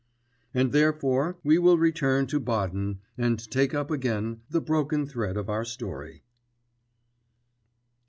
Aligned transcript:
and 0.51 0.71
therefore 0.71 1.37
we 1.43 1.59
will 1.59 1.77
return 1.77 2.25
to 2.25 2.39
Baden 2.39 3.01
and 3.19 3.37
take 3.51 3.75
up 3.75 3.91
again 3.91 4.41
the 4.49 4.59
broken 4.59 5.05
thread 5.05 5.37
of 5.37 5.47
our 5.47 5.63
story. 5.63 6.23